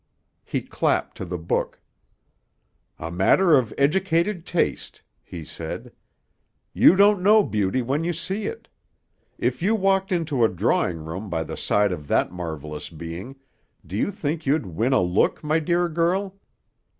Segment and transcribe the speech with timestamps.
[0.43, 1.79] He clapped to the book.
[2.97, 5.91] "A matter of educated taste," he said.
[6.73, 8.67] "You don't know beauty when you see it.
[9.37, 13.35] If you walked into a drawing room by the side of that marvelous being,
[13.85, 16.39] do you think you'd win a look, my dear girl?